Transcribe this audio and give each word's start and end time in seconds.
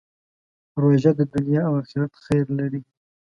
روژه 0.81 1.11
د 1.19 1.21
دنیا 1.33 1.63
او 1.69 1.73
آخرت 1.81 2.13
خیر 2.25 2.45
لري. 2.59 2.81